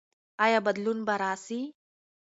ایا 0.45 0.59
بدلون 0.65 0.99
به 1.07 1.15
راسي؟ 1.21 1.61